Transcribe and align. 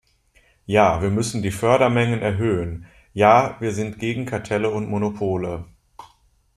Ja, 0.65 1.03
wir 1.03 1.11
müssen 1.11 1.43
die 1.43 1.51
Fördermengen 1.51 2.21
erhöhen, 2.23 2.87
ja, 3.13 3.57
wir 3.59 3.71
sind 3.71 3.99
gegen 3.99 4.25
Kartelle 4.25 4.71
und 4.71 4.89
Monopole. 4.89 5.65